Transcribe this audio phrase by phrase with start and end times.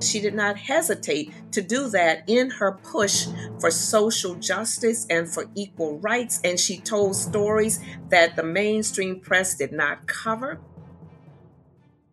[0.00, 3.26] She did not hesitate to do that in her push
[3.60, 6.40] for social justice and for equal rights.
[6.44, 7.80] And she told stories
[8.10, 10.60] that the mainstream press did not cover.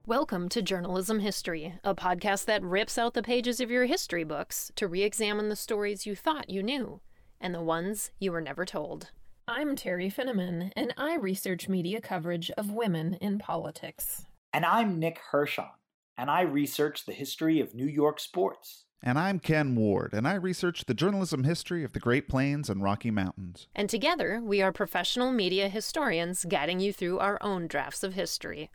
[0.06, 4.72] Welcome to Journalism History, a podcast that rips out the pages of your history books
[4.76, 7.02] to re examine the stories you thought you knew
[7.40, 9.12] and the ones you were never told.
[9.47, 14.26] I'm Teri Finneman, and I research media coverage of women in politics.
[14.54, 15.70] And I'm Nick Hirshon,
[16.18, 18.84] and I research the history of New York sports.
[19.02, 22.81] And I'm Ken Ward, and I research the journalism history of the Great Plains and
[22.81, 23.67] Rocky Mountains.
[23.76, 28.71] And together, we are professional media historians guiding you through our own drafts of history.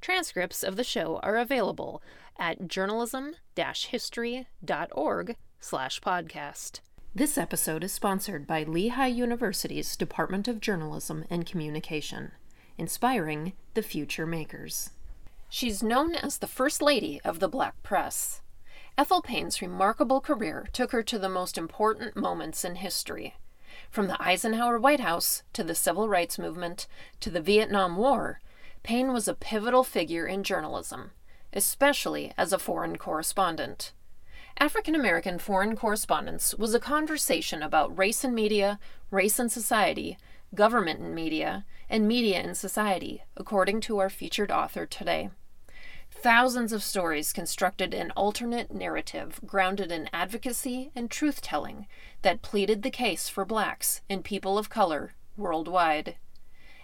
[0.00, 2.02] Transcripts of the show are available
[2.38, 6.80] at journalism-history.org slash podcast.
[7.14, 12.32] This episode is sponsored by Lehigh University's Department of Journalism and Communication,
[12.78, 14.90] inspiring the future makers.
[15.58, 18.42] She's known as the First Lady of the Black Press.
[18.98, 23.36] Ethel Payne's remarkable career took her to the most important moments in history.
[23.90, 26.86] From the Eisenhower White House to the Civil Rights Movement
[27.20, 28.42] to the Vietnam War,
[28.82, 31.12] Payne was a pivotal figure in journalism,
[31.54, 33.94] especially as a foreign correspondent.
[34.58, 38.78] African American Foreign Correspondents was a conversation about race in media,
[39.10, 40.18] race in society,
[40.54, 45.30] government in media, and media in society, according to our featured author today.
[46.20, 51.86] Thousands of stories constructed an alternate narrative grounded in advocacy and truth telling
[52.22, 56.16] that pleaded the case for blacks and people of color worldwide.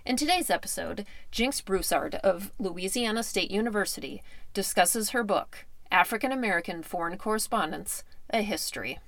[0.05, 4.23] In today's episode, Jinx Broussard of Louisiana State University
[4.53, 8.99] discusses her book, African American Foreign Correspondents A History.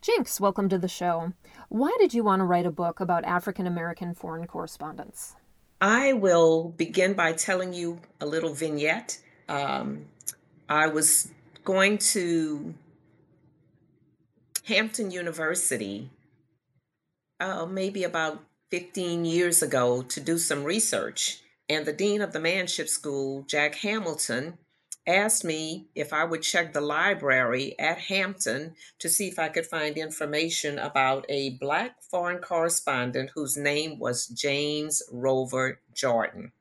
[0.00, 1.32] Jinx, welcome to the show.
[1.68, 5.34] Why did you want to write a book about African American foreign correspondence?
[5.80, 9.18] I will begin by telling you a little vignette.
[9.48, 10.06] Um,
[10.68, 11.30] I was
[11.64, 12.74] going to
[14.64, 16.10] Hampton University
[17.40, 21.40] uh, maybe about 15 years ago to do some research.
[21.68, 24.58] And the dean of the Manship School, Jack Hamilton,
[25.06, 29.66] asked me if I would check the library at Hampton to see if I could
[29.66, 36.52] find information about a Black foreign correspondent whose name was James Rover Jordan.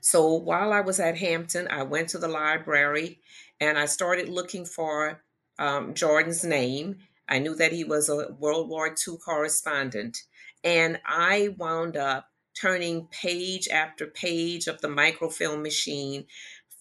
[0.00, 3.20] So while I was at Hampton, I went to the library
[3.60, 5.22] and I started looking for
[5.58, 6.98] um, Jordan's name.
[7.28, 10.18] I knew that he was a World War II correspondent.
[10.64, 16.24] And I wound up turning page after page of the microfilm machine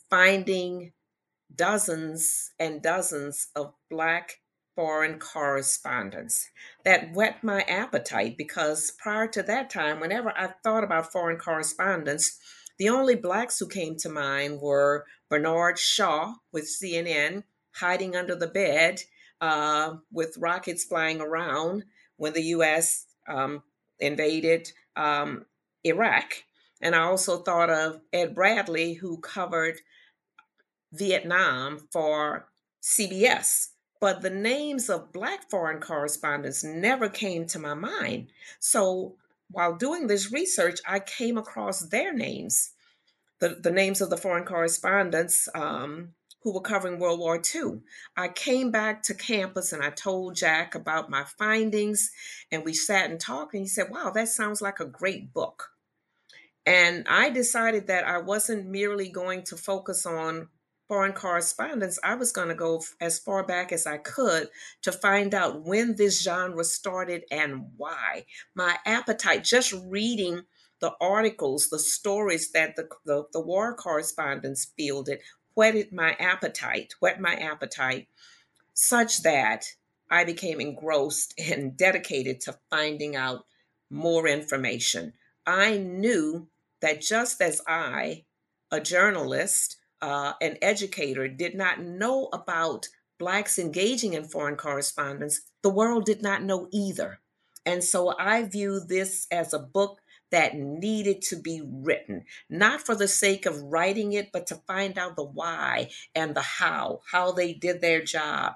[0.09, 0.93] finding
[1.53, 4.39] dozens and dozens of Black
[4.75, 6.49] foreign correspondents
[6.83, 12.37] that whet my appetite because prior to that time, whenever I thought about foreign correspondents,
[12.77, 17.43] the only Blacks who came to mind were Bernard Shaw with CNN
[17.75, 19.01] hiding under the bed
[19.39, 21.85] uh, with rockets flying around
[22.17, 23.05] when the U.S.
[23.27, 23.63] Um,
[23.99, 25.45] invaded um,
[25.83, 26.43] Iraq.
[26.81, 29.79] And I also thought of Ed Bradley, who covered
[30.97, 32.47] Vietnam for
[32.81, 33.69] CBS.
[34.01, 38.27] But the names of Black foreign correspondents never came to my mind.
[38.59, 39.15] So
[39.49, 42.71] while doing this research, I came across their names,
[43.39, 47.79] the, the names of the foreign correspondents um, who were covering World War II.
[48.15, 52.11] I came back to campus and I told Jack about my findings,
[52.51, 55.71] and we sat and talked, and he said, Wow, that sounds like a great book.
[56.65, 60.49] And I decided that I wasn't merely going to focus on
[60.87, 64.49] foreign correspondence, I was going to go as far back as I could
[64.83, 68.25] to find out when this genre started and why.
[68.55, 70.43] My appetite, just reading
[70.79, 75.19] the articles, the stories that the, the, the war correspondents fielded,
[75.53, 78.07] whetted my appetite, whet my appetite,
[78.73, 79.65] such that
[80.09, 83.45] I became engrossed and dedicated to finding out
[83.89, 85.13] more information.
[85.45, 86.49] I knew
[86.81, 88.25] that just as I,
[88.71, 92.87] a journalist, uh, an educator did not know about
[93.17, 97.19] Blacks engaging in foreign correspondence, the world did not know either.
[97.65, 99.99] And so I view this as a book
[100.29, 104.99] that needed to be written, not for the sake of writing it, but to find
[104.99, 108.53] out the why and the how, how they did their job,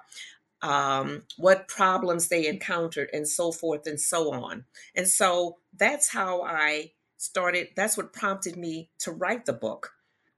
[0.62, 4.66] um, what problems they encountered, and so forth and so on.
[4.94, 9.94] And so that's how I started, that's what prompted me to write the book.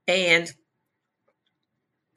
[0.08, 0.50] And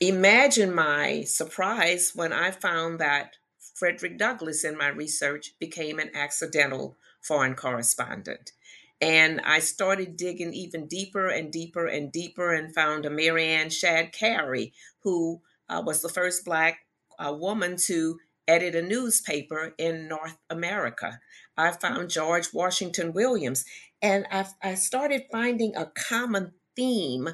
[0.01, 3.37] Imagine my surprise when I found that
[3.75, 8.51] Frederick Douglass in my research became an accidental foreign correspondent.
[8.99, 13.69] And I started digging even deeper and deeper and deeper and found a Mary Ann
[13.69, 16.79] Shadd Cary who uh, was the first Black
[17.17, 21.19] uh, woman to edit a newspaper in North America.
[21.57, 23.65] I found George Washington Williams,
[24.01, 27.29] and I, I started finding a common theme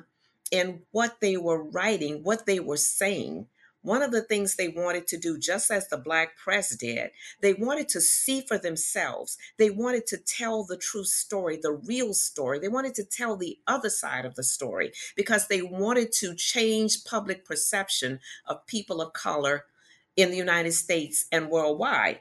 [0.51, 3.47] in what they were writing, what they were saying.
[3.83, 7.09] One of the things they wanted to do, just as the Black press did,
[7.41, 9.37] they wanted to see for themselves.
[9.57, 12.59] They wanted to tell the true story, the real story.
[12.59, 17.05] They wanted to tell the other side of the story because they wanted to change
[17.05, 19.65] public perception of people of color
[20.15, 22.19] in the United States and worldwide.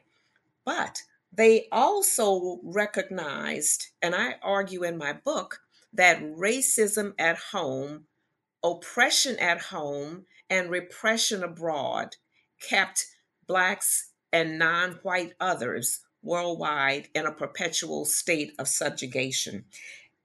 [0.65, 5.61] But they also recognized, and I argue in my book,
[5.93, 8.06] that racism at home,
[8.62, 12.16] oppression at home, and repression abroad
[12.60, 13.06] kept
[13.46, 19.64] Blacks and non white others worldwide in a perpetual state of subjugation.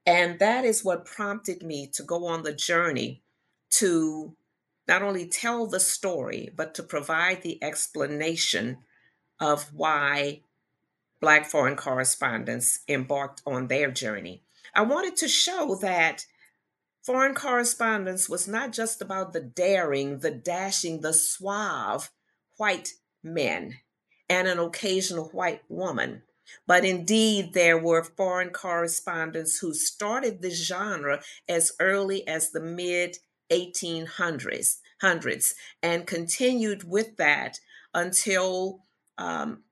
[0.06, 3.22] And that is what prompted me to go on the journey
[3.70, 4.36] to
[4.86, 8.78] not only tell the story, but to provide the explanation
[9.40, 10.42] of why
[11.20, 14.42] Black foreign correspondents embarked on their journey.
[14.74, 16.26] I wanted to show that
[17.06, 22.10] foreign correspondence was not just about the daring, the dashing, the suave
[22.56, 23.78] white men
[24.28, 26.22] and an occasional white woman.
[26.66, 33.18] But indeed, there were foreign correspondents who started this genre as early as the mid
[33.52, 37.60] 1800s hundreds, and continued with that
[37.94, 38.80] until
[39.18, 39.62] um,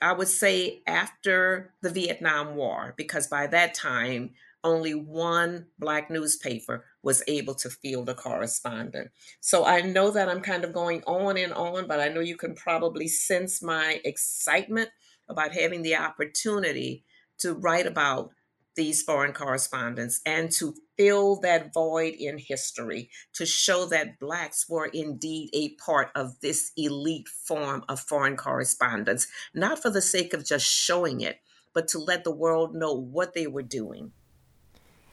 [0.00, 4.30] I would say after the Vietnam War, because by that time,
[4.66, 9.10] only one Black newspaper was able to field a correspondent.
[9.40, 12.36] So I know that I'm kind of going on and on, but I know you
[12.36, 14.90] can probably sense my excitement
[15.28, 17.04] about having the opportunity
[17.38, 18.30] to write about
[18.76, 24.86] these foreign correspondents and to fill that void in history, to show that Blacks were
[24.86, 30.44] indeed a part of this elite form of foreign correspondence, not for the sake of
[30.44, 31.38] just showing it,
[31.74, 34.12] but to let the world know what they were doing.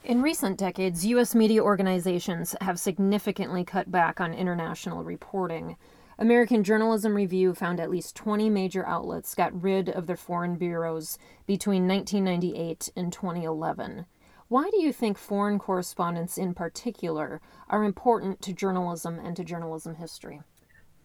[0.03, 1.33] In recent decades, U.S.
[1.33, 5.77] media organizations have significantly cut back on international reporting.
[6.19, 11.17] American Journalism Review found at least 20 major outlets got rid of their foreign bureaus
[11.47, 14.05] between 1998 and 2011.
[14.49, 17.39] Why do you think foreign correspondents in particular
[17.69, 20.41] are important to journalism and to journalism history?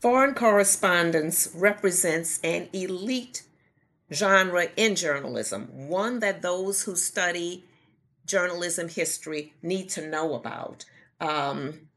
[0.00, 3.44] Foreign correspondence represents an elite
[4.12, 7.64] genre in journalism, one that those who study
[8.28, 10.84] journalism history need to know about.
[11.20, 11.88] Um,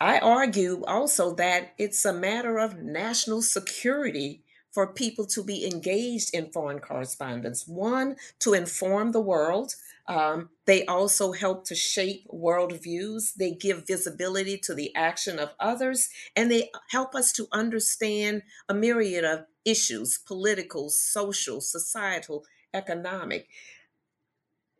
[0.00, 6.34] I argue also that it's a matter of national security for people to be engaged
[6.34, 7.66] in foreign correspondence.
[7.66, 9.74] One, to inform the world.
[10.06, 13.34] Um, they also help to shape worldviews.
[13.34, 18.74] They give visibility to the action of others, and they help us to understand a
[18.74, 23.48] myriad of issues political, social, societal, economic.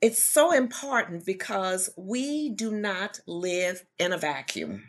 [0.01, 4.85] It's so important because we do not live in a vacuum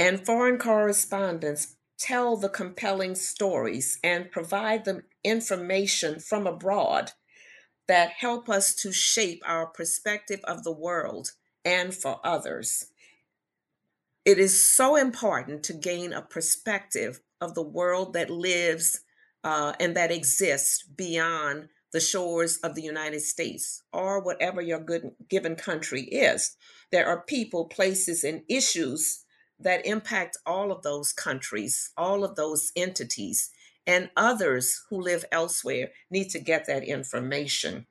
[0.00, 7.12] and foreign correspondents tell the compelling stories and provide them information from abroad
[7.86, 11.32] that help us to shape our perspective of the world
[11.66, 12.86] and for others.
[14.24, 19.00] It is so important to gain a perspective of the world that lives
[19.44, 25.10] uh, and that exists beyond the shores of the United States or whatever your good
[25.28, 26.56] given country is.
[26.90, 29.24] There are people, places, and issues
[29.58, 33.50] that impact all of those countries, all of those entities,
[33.86, 37.86] and others who live elsewhere need to get that information.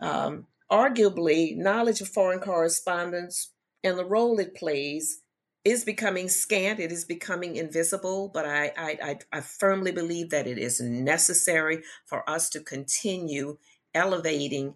[0.00, 3.50] Um, arguably, knowledge of foreign correspondence
[3.82, 5.20] and the role it plays
[5.64, 10.46] is becoming scant, it is becoming invisible, but I, I, I, I firmly believe that
[10.46, 13.56] it is necessary for us to continue
[13.94, 14.74] elevating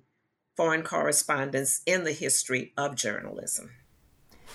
[0.56, 3.70] foreign correspondence in the history of journalism.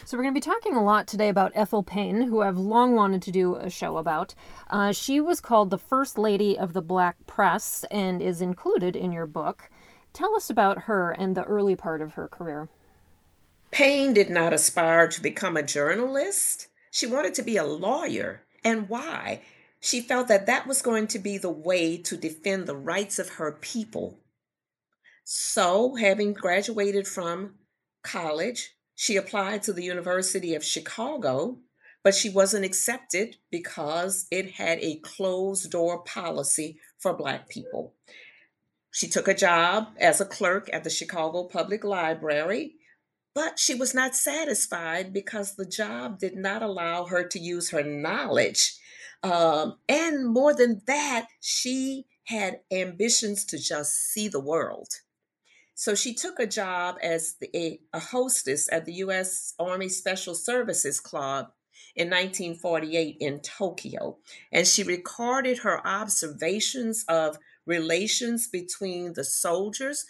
[0.06, 2.96] So, we're going to be talking a lot today about Ethel Payne, who I've long
[2.96, 4.34] wanted to do a show about.
[4.70, 9.12] Uh, she was called the First Lady of the Black Press and is included in
[9.12, 9.70] your book.
[10.12, 12.70] Tell us about her and the early part of her career.
[13.74, 16.68] Payne did not aspire to become a journalist.
[16.92, 18.44] She wanted to be a lawyer.
[18.64, 19.42] And why?
[19.80, 23.30] She felt that that was going to be the way to defend the rights of
[23.30, 24.20] her people.
[25.24, 27.56] So, having graduated from
[28.04, 31.58] college, she applied to the University of Chicago,
[32.04, 37.96] but she wasn't accepted because it had a closed door policy for Black people.
[38.92, 42.76] She took a job as a clerk at the Chicago Public Library,
[43.34, 47.84] but she was not satisfied because the job did not allow her to use her
[47.84, 48.76] knowledge.
[49.24, 54.90] Um, and more than that, she had ambitions to just see the world.
[55.76, 59.54] So she took a job as the, a, a hostess at the U.S.
[59.60, 61.48] Army Special Services Club
[61.96, 64.18] in 1948 in Tokyo.
[64.52, 70.06] And she recorded her observations of relations between the soldiers,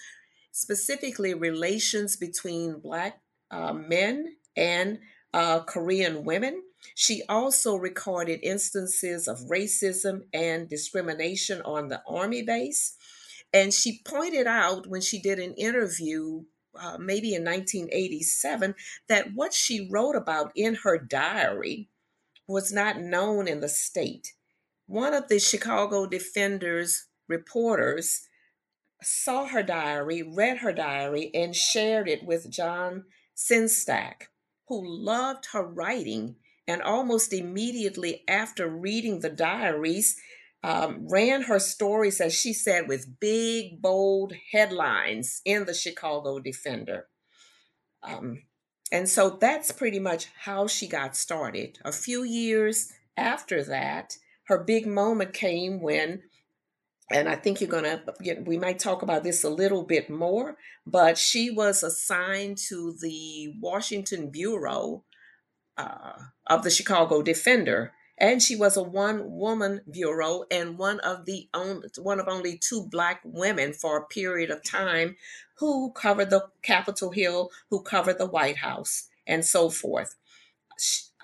[0.53, 3.19] specifically relations between Black
[3.51, 4.99] uh, men and
[5.33, 6.61] uh, Korean women.
[6.95, 12.95] She also recorded instances of racism and discrimination on the Army base.
[13.51, 16.43] And she pointed out when she did an interview,
[16.79, 18.75] uh, maybe in 1987,
[19.07, 21.89] that what she wrote about in her diary
[22.47, 24.33] was not known in the state.
[24.85, 28.27] One of the Chicago Defender's reporters
[29.03, 33.05] saw her diary, read her diary, and shared it with John
[33.35, 34.27] Sengstacke,
[34.67, 36.35] who loved her writing
[36.67, 40.15] and almost immediately after reading the diaries,
[40.63, 47.07] um, ran her stories, as she said, with big, bold headlines in the Chicago Defender.
[48.01, 48.43] Um,
[48.91, 51.79] and so that's pretty much how she got started.
[51.83, 56.23] A few years after that, her big moment came when
[57.09, 60.57] and I think you're going to, we might talk about this a little bit more,
[60.85, 65.03] but she was assigned to the Washington Bureau
[65.77, 66.13] uh,
[66.47, 67.93] of the Chicago Defender.
[68.17, 72.57] And she was a one woman bureau and one of the only, one of only
[72.57, 75.15] two black women for a period of time
[75.57, 80.15] who covered the Capitol Hill, who covered the White House, and so forth.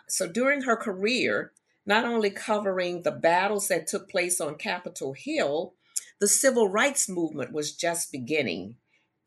[0.07, 1.51] So during her career,
[1.89, 5.73] not only covering the battles that took place on Capitol Hill,
[6.19, 8.75] the civil rights movement was just beginning.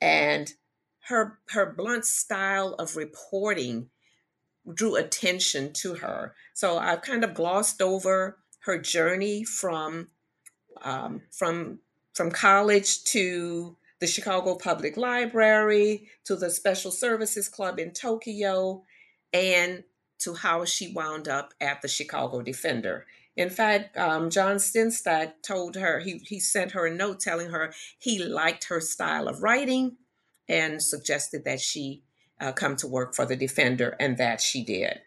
[0.01, 0.49] And
[1.09, 3.91] her, her blunt style of reporting
[4.73, 6.37] drew attention to her.
[6.55, 10.09] So I kind of glossed over her journey from
[10.83, 11.81] um, from
[12.15, 18.85] from college to the Chicago Public Library to the Special Services Club in Tokyo,
[19.33, 19.83] and
[20.23, 23.07] to how she wound up at the Chicago Defender.
[23.37, 27.73] In fact, um, John Sengstacke told her, he, he sent her a note telling her
[27.99, 29.97] he liked her style of writing
[30.49, 32.03] and suggested that she
[32.43, 35.01] uh, come to work for the Defender, and that she did.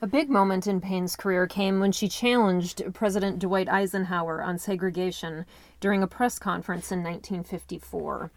[0.00, 5.46] A big moment in Payne's career came when she challenged President Dwight Eisenhower on segregation
[5.80, 8.30] during a press conference in 1954.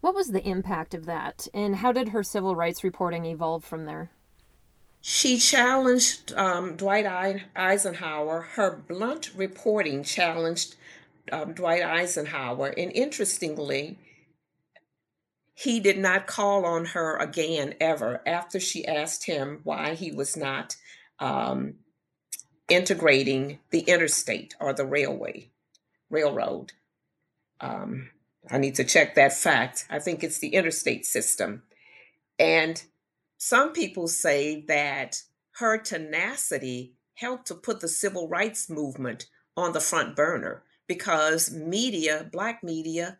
[0.00, 3.84] What was the impact of that, and how did her civil rights reporting evolve from
[3.86, 4.10] there?
[5.04, 7.04] She challenged um, Dwight
[7.56, 8.42] Eisenhower.
[8.52, 10.76] Her blunt reporting challenged
[11.32, 12.68] um, Dwight Eisenhower.
[12.68, 13.98] And interestingly,
[15.54, 20.36] he did not call on her again ever after she asked him why he was
[20.36, 20.76] not
[21.18, 21.74] um,
[22.68, 25.50] integrating the interstate or the railway,
[26.10, 26.72] railroad.
[27.60, 28.10] Um,
[28.48, 29.84] I need to check that fact.
[29.90, 31.64] I think it's the interstate system.
[32.38, 32.82] And
[33.44, 35.20] some people say that
[35.56, 42.28] her tenacity helped to put the civil rights movement on the front burner because media,
[42.30, 43.18] black media,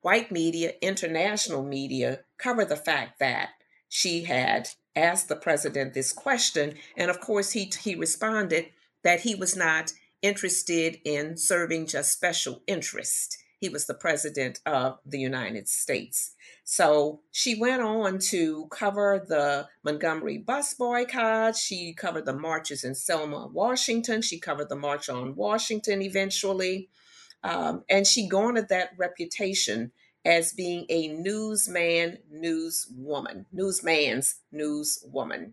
[0.00, 3.50] white media, international media covered the fact that
[3.88, 6.74] she had asked the president this question.
[6.96, 8.70] And of course, he, he responded
[9.04, 13.38] that he was not interested in serving just special interest.
[13.58, 16.32] He was the president of the United States.
[16.64, 21.56] So she went on to cover the Montgomery bus boycott.
[21.56, 24.20] She covered the marches in Selma, Washington.
[24.20, 26.90] She covered the March on Washington eventually.
[27.42, 29.92] Um, and she garnered that reputation
[30.24, 35.52] as being a newsman, newswoman, newsman's newswoman.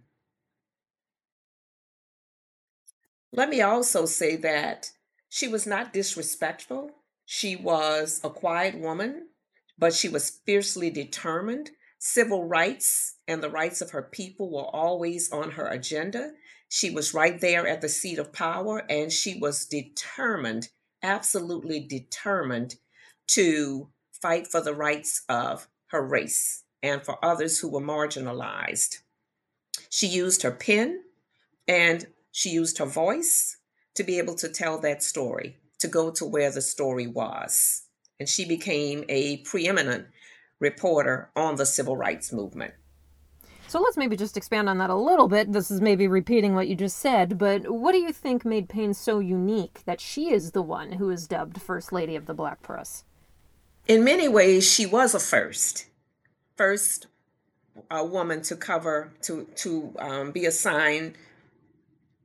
[3.31, 4.91] Let me also say that
[5.29, 6.91] she was not disrespectful
[7.25, 9.29] she was a quiet woman,
[9.77, 11.71] but she was fiercely determined.
[11.99, 16.31] Civil rights and the rights of her people were always on her agenda.
[16.67, 20.69] She was right there at the seat of power, and she was determined,
[21.01, 22.75] absolutely determined,
[23.27, 23.89] to
[24.21, 28.97] fight for the rights of her race and for others who were marginalized.
[29.89, 31.03] She used her pen
[31.67, 33.57] and she used her voice
[33.95, 37.83] to be able to tell that story to go to where the story was.
[38.19, 40.07] And she became a preeminent
[40.59, 42.73] reporter on the civil rights movement.
[43.67, 45.51] So let's maybe just expand on that a little bit.
[45.51, 48.93] This is maybe repeating what you just said, but what do you think made Payne
[48.93, 52.61] so unique that she is the one who is dubbed First Lady of the Black
[52.61, 53.03] Press?
[53.87, 55.87] In many ways, she was a first.
[56.55, 57.07] First
[57.91, 61.15] a woman to cover to to um, be assigned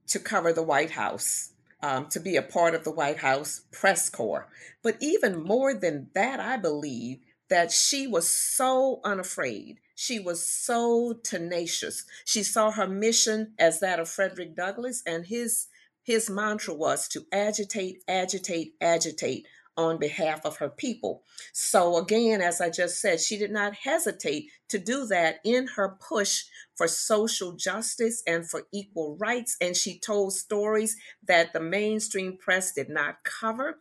[0.09, 1.51] to cover the White House,
[1.83, 4.49] um, to be a part of the White House press corps.
[4.83, 7.19] But even more than that, I believe
[7.49, 9.81] that she was so unafraid.
[9.95, 12.05] She was so tenacious.
[12.25, 15.67] She saw her mission as that of Frederick Douglass, and his
[16.03, 19.47] his mantra was to agitate, agitate, agitate
[19.79, 21.23] on behalf of her people.
[21.53, 25.97] So, again, as I just said, she did not hesitate to do that in her
[26.01, 26.45] push
[26.77, 29.57] for social justice and for equal rights.
[29.61, 33.79] And she told stories that the mainstream press did not cover.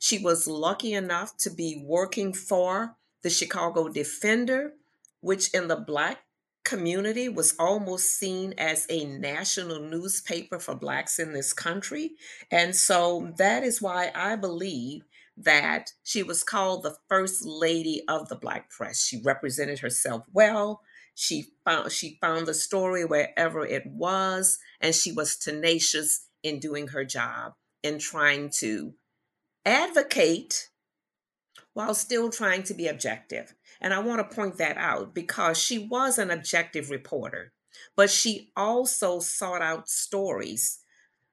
[0.00, 4.72] She was lucky enough to be working for the Chicago Defender,
[5.20, 6.24] which in the Black
[6.64, 12.12] community was almost seen as a national newspaper for Blacks in this country.
[12.50, 15.04] And so that is why I believe
[15.36, 19.04] that she was called the first lady of the black press.
[19.04, 20.80] She represented herself well.
[21.14, 26.88] She found she found the story wherever it was and she was tenacious in doing
[26.88, 28.94] her job in trying to
[29.64, 30.70] advocate
[31.72, 33.54] while still trying to be objective.
[33.80, 37.52] And I want to point that out because she was an objective reporter,
[37.96, 40.80] but she also sought out stories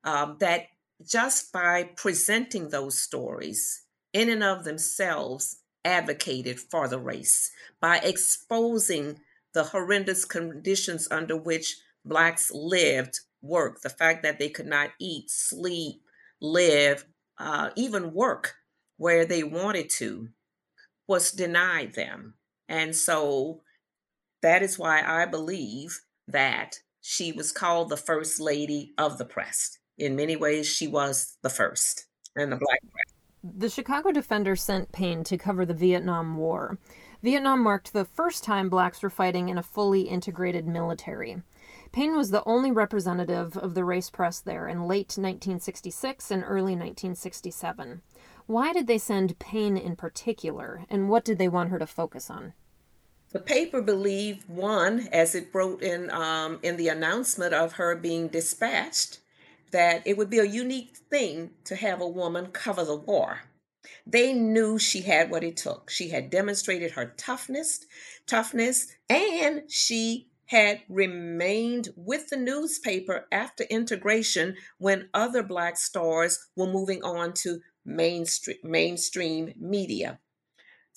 [0.04, 0.66] um, that
[1.04, 3.81] just by presenting those stories
[4.14, 9.20] in and of themselves advocated for the race, by exposing
[9.54, 15.30] the horrendous conditions under which Blacks lived, worked, the fact that they could not eat,
[15.30, 16.02] sleep,
[16.40, 17.06] live,
[17.38, 18.56] uh, even work
[18.98, 20.30] where they wanted to
[21.08, 22.36] was denied them.
[22.70, 23.62] And so
[24.42, 29.78] that is why I believe that she was called the first lady of the press.
[29.98, 33.21] In many ways, she was the first and the black press.
[33.44, 36.78] The Chicago Defender sent Payne to cover the Vietnam War.
[37.24, 41.42] Vietnam marked the first time blacks were fighting in a fully integrated military.
[41.92, 46.74] Payne was the only representative of the race press there in late 1966 and early
[46.74, 48.04] 1967.
[48.46, 52.30] Why did they send Payne in particular, and what did they want her to focus
[52.30, 52.54] on?
[53.32, 58.28] The paper believed one, as it wrote in um, in the announcement of her being
[58.28, 59.21] dispatched,
[59.72, 63.42] that it would be a unique thing to have a woman cover the war.
[64.06, 65.90] They knew she had what it took.
[65.90, 67.86] She had demonstrated her toughness,
[68.28, 76.68] toughness, and she had remained with the newspaper after integration when other black stars were
[76.68, 80.20] moving on to mainstream, mainstream media.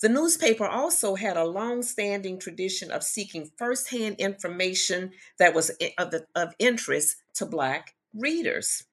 [0.01, 6.11] The newspaper also had a long-standing tradition of seeking firsthand information that was eh, of,
[6.11, 8.85] the, of interest to Black readers.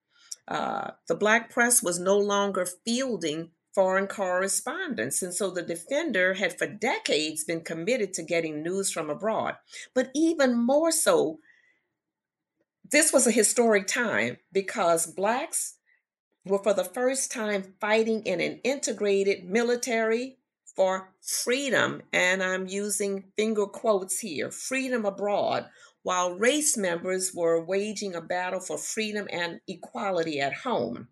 [0.48, 6.58] Uh, the Black press was no longer fielding foreign correspondence, and so the Defender had
[6.58, 9.56] for decades been committed to getting news from abroad.
[9.94, 11.38] But even more so,
[12.90, 15.76] this was a historic time because Blacks
[16.44, 20.36] were for the first time fighting in an integrated military
[20.76, 25.68] for freedom, and I'm using finger quotes here freedom abroad,
[26.02, 31.08] while race members were waging a battle for freedom and equality at home.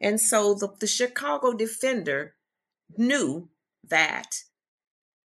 [0.00, 2.34] And so the, the Chicago Defender
[2.96, 3.48] knew
[3.88, 4.42] that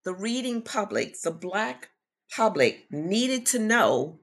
[0.03, 1.89] the reading public, the Black
[2.33, 4.19] public, needed to know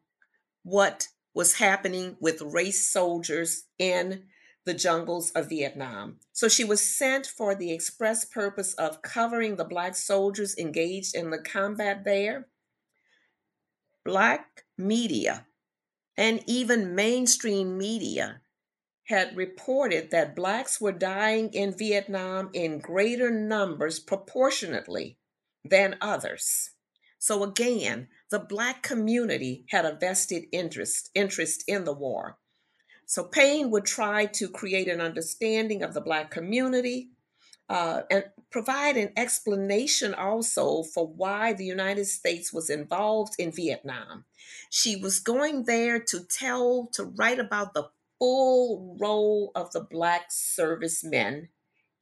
[0.62, 4.24] what was happening with race soldiers in
[4.64, 6.16] the jungles of Vietnam.
[6.32, 11.30] So she was sent for the express purpose of covering the Black soldiers engaged in
[11.30, 12.48] the combat there.
[14.04, 15.46] Black media
[16.16, 18.40] and even mainstream media
[19.08, 25.18] had reported that Blacks were dying in Vietnam in greater numbers proportionately
[25.64, 26.70] than others.
[27.18, 32.38] So again, the Black community had a vested interest, interest in the war.
[33.06, 37.10] So Payne would try to create an understanding of the Black community
[37.68, 44.24] uh, and provide an explanation also for why the United States was involved in Vietnam.
[44.70, 50.26] She was going there to tell, to write about the full role of the Black
[50.30, 51.48] servicemen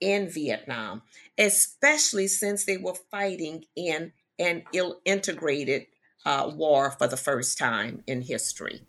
[0.00, 1.02] in Vietnam,
[1.38, 5.86] especially since they were fighting in an ill integrated
[6.24, 8.82] uh, war for the first time in history.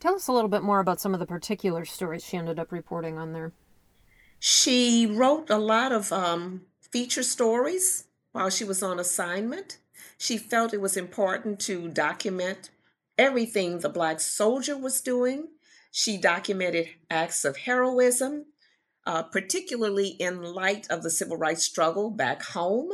[0.00, 2.72] Tell us a little bit more about some of the particular stories she ended up
[2.72, 3.52] reporting on there.
[4.48, 9.78] She wrote a lot of um, feature stories while she was on assignment.
[10.18, 12.70] She felt it was important to document
[13.18, 15.48] everything the Black soldier was doing.
[15.90, 18.44] She documented acts of heroism,
[19.04, 22.90] uh, particularly in light of the civil rights struggle back home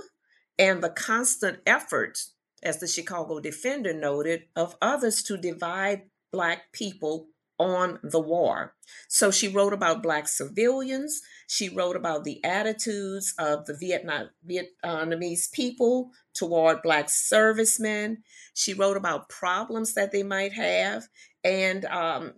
[0.58, 2.18] and the constant effort
[2.62, 7.26] as the Chicago Defender noted, of others to divide Black people
[7.62, 8.74] on the war.
[9.08, 11.22] So she wrote about Black civilians.
[11.46, 18.22] She wrote about the attitudes of the Vietnam, Vietnamese people toward Black servicemen.
[18.54, 21.04] She wrote about problems that they might have.
[21.44, 22.32] And um,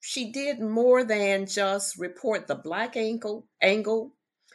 [0.00, 3.48] she did more than just report the Black angle.
[3.62, 4.12] angle.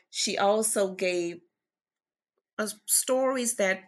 [0.09, 1.41] She also gave
[2.85, 3.79] stories that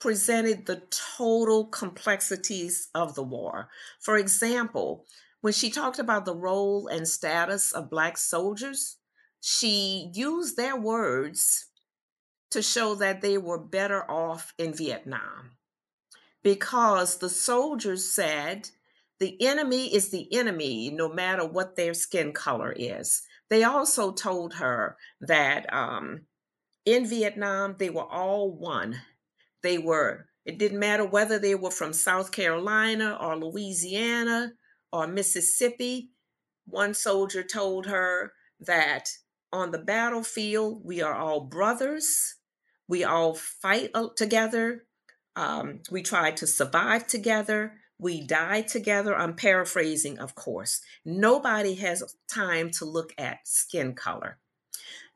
[0.00, 0.82] presented the
[1.16, 3.68] total complexities of the war.
[4.00, 5.04] For example,
[5.40, 8.96] when she talked about the role and status of Black soldiers,
[9.40, 11.66] she used their words
[12.50, 15.52] to show that they were better off in Vietnam
[16.42, 18.70] because the soldiers said
[19.20, 23.22] the enemy is the enemy no matter what their skin color is.
[23.50, 26.22] They also told her that um,
[26.84, 29.00] in Vietnam, they were all one.
[29.62, 34.52] They were, it didn't matter whether they were from South Carolina or Louisiana
[34.92, 36.10] or Mississippi.
[36.66, 39.10] One soldier told her that
[39.52, 42.36] on the battlefield, we are all brothers.
[42.86, 44.84] We all fight together.
[45.36, 47.74] Um, we try to survive together.
[47.98, 49.16] We die together.
[49.16, 50.80] I'm paraphrasing, of course.
[51.04, 54.38] Nobody has time to look at skin color.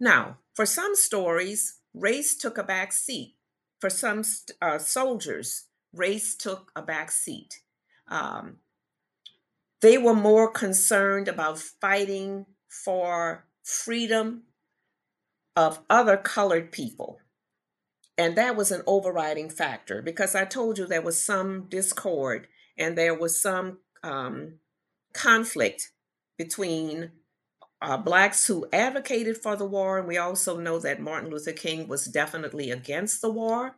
[0.01, 3.37] Now, for some stories, race took a back seat.
[3.81, 4.23] For some
[4.61, 7.61] uh, soldiers, race took a back seat.
[8.09, 8.59] Um,
[9.83, 14.45] they were more concerned about fighting for freedom
[15.57, 17.19] of other colored people.
[18.17, 22.47] And that was an overriding factor because I told you there was some discord
[22.79, 24.59] and there was some um,
[25.13, 25.91] conflict
[26.39, 27.11] between
[27.81, 29.99] uh, Blacks who advocated for the war.
[29.99, 33.77] And we also know that Martin Luther King was definitely against the war.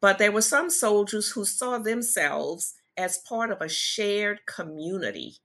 [0.00, 5.36] But there were some soldiers who saw themselves as part of a shared community.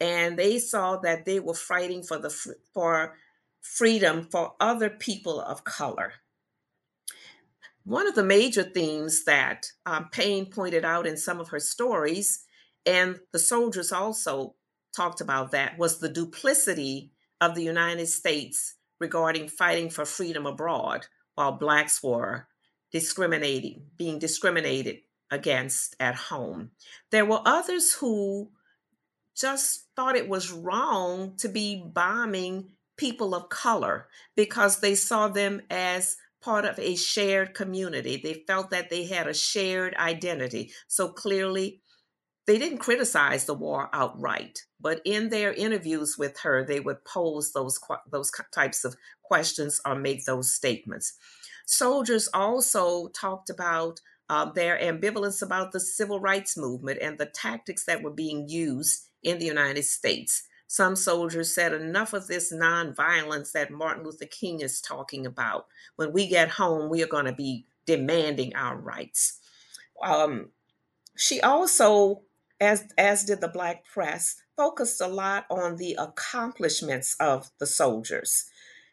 [0.00, 2.30] And they saw that they were fighting for the
[2.74, 3.16] for
[3.60, 6.14] freedom for other people of color.
[7.84, 12.44] One of the major themes that um, Payne pointed out in some of her stories,
[12.86, 14.54] and the soldiers also
[14.94, 21.06] talked about that, was the duplicity of the United States regarding fighting for freedom abroad
[21.34, 22.46] while Blacks were
[22.92, 24.98] discriminating, being discriminated
[25.32, 26.70] against at home.
[27.10, 28.50] There were others who
[29.34, 35.62] just thought it was wrong to be bombing people of color because they saw them
[35.70, 38.20] as part of a shared community.
[38.22, 40.72] They felt that they had a shared identity.
[40.86, 41.80] So clearly,
[42.46, 47.52] they didn't criticize the war outright, but in their interviews with her, they would pose
[47.52, 47.78] those
[48.10, 51.14] those types of questions or make those statements.
[51.66, 57.84] Soldiers also talked about uh, their ambivalence about the civil rights movement and the tactics
[57.84, 60.44] that were being used in the United States.
[60.66, 65.66] Some soldiers said, Enough of this nonviolence that Martin Luther King is talking about.
[65.96, 69.38] When we get home, we are going to be demanding our rights.
[70.02, 70.50] Um,
[71.16, 72.22] she also
[72.62, 78.44] as, as did the Black press, focused a lot on the accomplishments of the soldiers.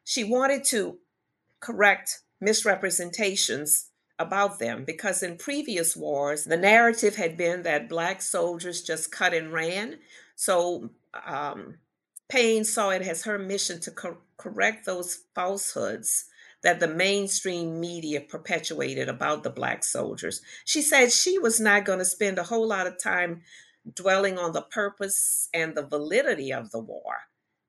[0.03, 0.97] She wanted to
[1.59, 3.89] correct misrepresentations
[4.19, 9.33] about them because in previous wars, the narrative had been that Black soldiers just cut
[9.33, 9.97] and ran.
[10.35, 10.89] So
[11.25, 11.75] um,
[12.27, 16.25] Payne saw it as her mission to co- correct those falsehoods
[16.61, 20.41] that the mainstream media perpetuated about the Black soldiers.
[20.65, 23.41] She said she was not going to spend a whole lot of time
[23.95, 27.15] dwelling on the purpose and the validity of the war.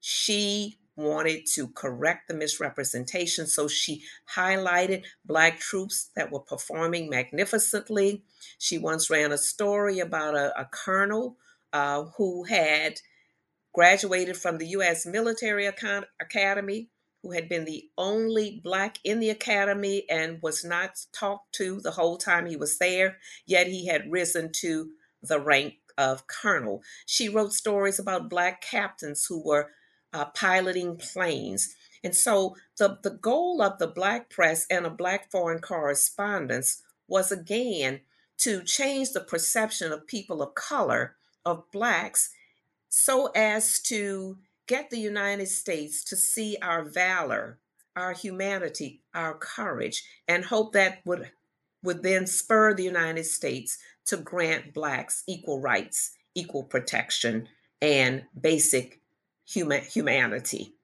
[0.01, 4.03] She wanted to correct the misrepresentation, so she
[4.35, 8.25] highlighted Black troops that were performing magnificently.
[8.59, 11.37] She once ran a story about a, a colonel
[11.73, 13.01] uh, who had
[13.73, 15.07] graduated from the U.S.
[15.07, 16.89] Military Academy
[17.23, 21.91] who had been the only black in the academy and was not talked to the
[21.91, 24.91] whole time he was there, yet he had risen to
[25.23, 26.83] the rank of colonel.
[27.05, 29.71] She wrote stories about black captains who were
[30.13, 31.75] uh, piloting planes.
[32.03, 37.31] And so the, the goal of the black press and a black foreign correspondence was
[37.31, 38.01] again
[38.39, 42.31] to change the perception of people of color, of blacks,
[42.89, 47.59] so as to get the United States to see our valor,
[47.97, 51.31] our humanity, our courage, and hope that would,
[51.83, 57.49] would then spur the United States to grant Blacks equal rights, equal protection,
[57.83, 59.00] and basic
[59.51, 60.75] human, humanity.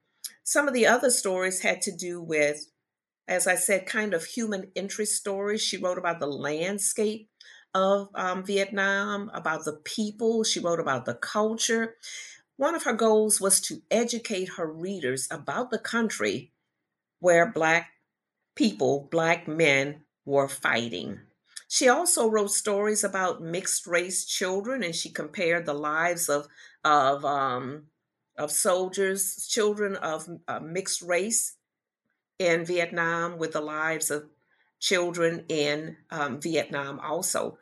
[0.42, 2.66] Some of the other stories had to do with,
[3.28, 5.62] as I said, kind of human interest stories.
[5.62, 7.28] She wrote about the landscape
[7.74, 10.44] of um, Vietnam, about the people.
[10.44, 11.96] She wrote about the culture.
[12.56, 16.52] One of her goals was to educate her readers about the country
[17.20, 17.90] where Black
[18.54, 21.20] people, Black men, were fighting.
[21.68, 26.46] She also wrote stories about mixed race children, and she compared the lives of
[26.84, 27.86] of um,
[28.38, 31.56] of soldiers, children of uh, mixed race
[32.38, 34.28] in Vietnam, with the lives of
[34.78, 37.00] children in um, Vietnam.
[37.00, 37.58] Also,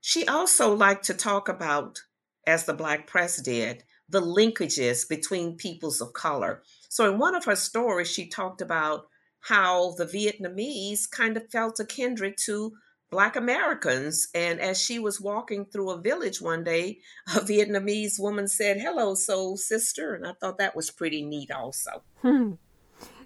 [0.00, 2.02] she also liked to talk about,
[2.46, 6.62] as the Black press did, the linkages between peoples of color.
[6.88, 9.08] So, in one of her stories, she talked about
[9.40, 12.72] how the Vietnamese kind of felt a kindred to
[13.14, 14.26] Black Americans.
[14.34, 16.98] And as she was walking through a village one day,
[17.28, 20.14] a Vietnamese woman said, Hello, soul sister.
[20.14, 22.02] And I thought that was pretty neat, also.
[22.22, 22.54] Hmm.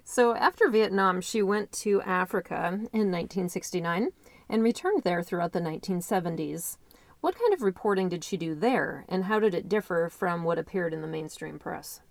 [0.03, 4.09] So after Vietnam, she went to Africa in 1969
[4.47, 6.77] and returned there throughout the 1970s.
[7.21, 10.59] What kind of reporting did she do there, and how did it differ from what
[10.59, 12.01] appeared in the mainstream press?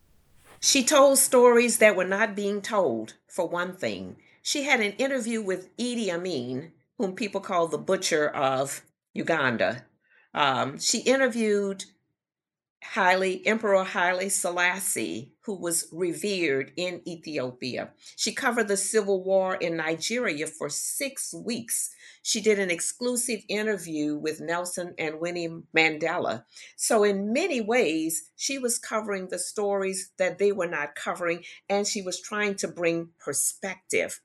[0.58, 4.16] She told stories that were not being told, for one thing.
[4.42, 8.82] She had an interview with Idi Amin, whom people call the butcher of
[9.14, 9.84] Uganda.
[10.34, 11.84] Um, she interviewed
[12.82, 17.90] Haile, Emperor Haile Selassie, who was revered in Ethiopia.
[18.16, 21.90] She covered the civil war in Nigeria for six weeks.
[22.22, 26.44] She did an exclusive interview with Nelson and Winnie Mandela.
[26.76, 31.86] So, in many ways, she was covering the stories that they were not covering, and
[31.86, 34.20] she was trying to bring perspective,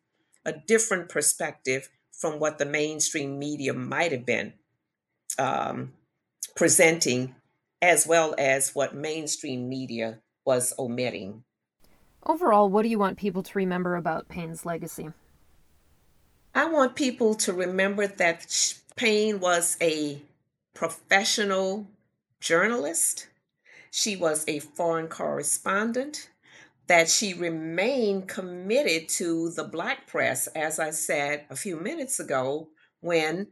[0.46, 4.54] a different perspective from what the mainstream media might have been
[5.38, 5.94] um,
[6.56, 7.36] presenting,
[7.82, 11.44] as well as what mainstream media was omitting.
[12.26, 15.10] Overall, what do you want people to remember about Payne's legacy?
[16.56, 20.22] I want people to remember that Payne was a
[20.74, 21.88] professional
[22.40, 23.28] journalist.
[23.92, 26.30] She was a foreign correspondent,
[26.88, 32.70] that she remained committed to the Black press, as I said a few minutes ago,
[33.00, 33.48] when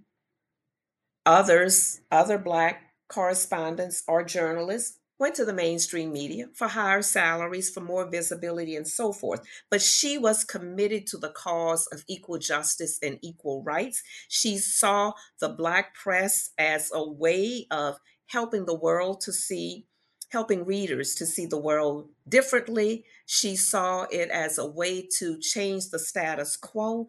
[1.25, 7.79] others, other Black correspondents or journalists, went to the mainstream media for higher salaries, for
[7.79, 9.41] more visibility, and so forth.
[9.69, 14.01] But she was committed to the cause of equal justice and equal rights.
[14.29, 19.85] She saw the Black press as a way of helping the world to see,
[20.31, 23.03] helping readers to see the world differently.
[23.25, 27.07] She saw it as a way to change the status quo.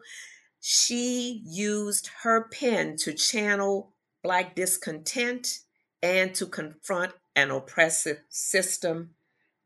[0.59, 5.59] She used her pen to channel Black discontent
[6.01, 9.11] and to confront an oppressive system,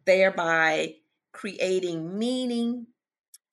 [0.05, 0.95] thereby
[1.31, 2.87] creating meaning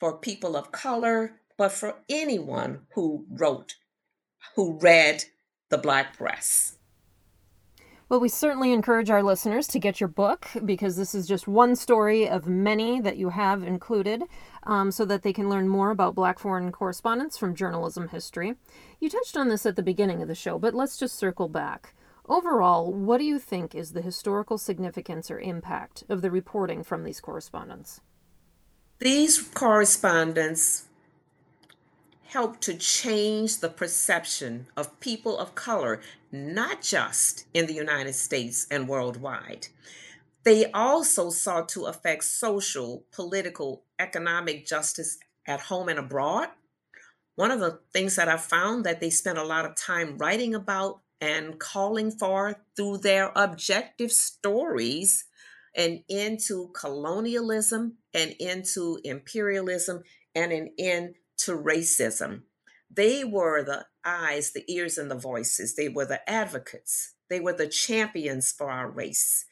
[0.01, 3.75] for people of color, but for anyone who wrote,
[4.55, 5.25] who read
[5.69, 6.77] the Black press.
[8.15, 11.75] Well, we certainly encourage our listeners to get your book because this is just one
[11.75, 14.23] story of many that you have included
[14.63, 18.55] um, so that they can learn more about Black foreign correspondence from journalism history.
[19.01, 21.95] You touched on this at the beginning of the show, but let's just circle back.
[22.29, 27.03] Overall, what do you think is the historical significance or impact of the reporting from
[27.03, 28.01] these correspondents?
[29.01, 30.85] These correspondents
[32.27, 36.01] help to change the perception of people of color,
[36.33, 39.69] not just in the United States and worldwide.
[40.45, 46.49] They also sought to affect social, political, economic justice at home and abroad.
[47.37, 50.55] One of the things that I found that they spent a lot of time writing
[50.55, 55.25] about and calling for through their objective stories
[55.77, 62.43] and into colonialism, and into imperialism, and an end to racism.
[62.91, 65.75] They were the eyes, the ears, and the voices.
[65.75, 67.15] They were the advocates.
[67.29, 69.47] They were the champions for our race.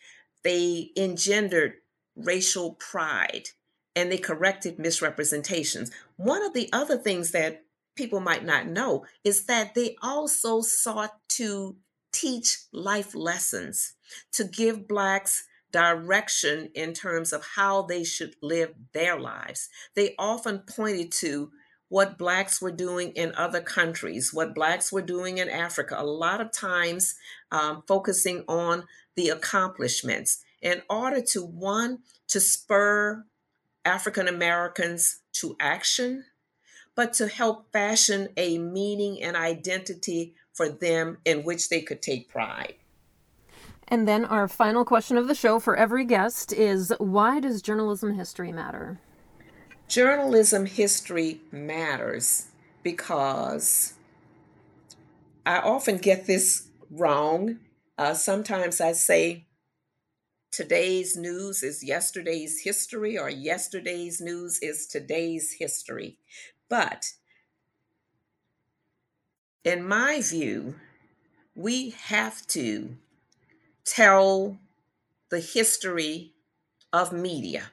[0.44, 1.74] They engendered
[2.14, 3.48] racial pride
[3.96, 5.90] and they corrected misrepresentations.
[6.16, 7.64] One of the other things that
[7.96, 11.76] people might not know is that they also sought to
[12.12, 13.94] teach life lessons,
[14.32, 19.68] to give Blacks direction in terms of how they should live their lives.
[19.94, 21.50] They often pointed to
[21.92, 26.40] what Blacks were doing in other countries, what Blacks were doing in Africa, a lot
[26.40, 27.16] of times
[27.50, 33.26] um, focusing on the accomplishments in order to, one, to spur
[33.84, 36.24] African Americans to action,
[36.94, 42.26] but to help fashion a meaning and identity for them in which they could take
[42.26, 42.76] pride.
[43.86, 48.14] And then our final question of the show for every guest is why does journalism
[48.14, 48.98] history matter?
[49.92, 52.46] Journalism history matters
[52.82, 53.92] because
[55.44, 57.58] I often get this wrong.
[57.98, 59.44] Uh, sometimes I say
[60.50, 66.16] today's news is yesterday's history, or yesterday's news is today's history.
[66.70, 67.12] But
[69.62, 70.76] in my view,
[71.54, 72.96] we have to
[73.84, 74.58] tell
[75.28, 76.32] the history
[76.94, 77.71] of media.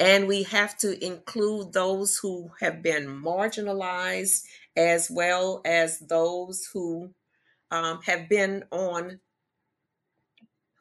[0.00, 4.44] And we have to include those who have been marginalized
[4.76, 7.10] as well as those who
[7.70, 9.20] um, have been on,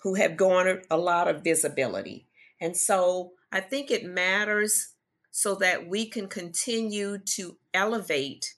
[0.04, 2.28] who have garnered a lot of visibility.
[2.62, 4.94] And so I think it matters
[5.32, 8.56] so that we can continue to elevate,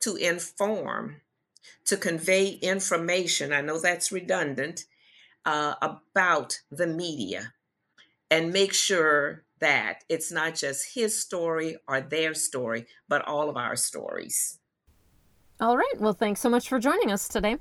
[0.00, 1.22] to inform,
[1.86, 3.52] to convey information.
[3.52, 4.84] I know that's redundant
[5.44, 7.52] uh, about the media
[8.30, 13.56] and make sure that it's not just his story or their story, but all of
[13.56, 14.58] our stories.
[15.60, 15.94] All right.
[15.98, 17.56] Well, thanks so much for joining us today.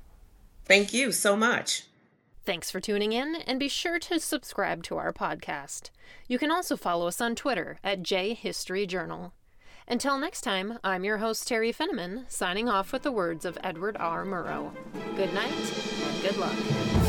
[0.66, 1.84] Thank you so much.
[2.46, 5.90] Thanks for tuning in, and be sure to subscribe to our podcast.
[6.28, 9.32] You can also follow us on Twitter at JHistoryJournal.
[9.88, 13.98] Until next time, I'm your host, Teri Finneman, signing off with the words of Edward
[13.98, 14.26] R.
[14.26, 14.72] Murrow.
[15.16, 17.07] Good night, and good luck.